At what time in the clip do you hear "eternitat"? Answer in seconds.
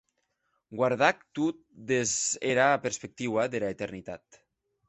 3.77-4.43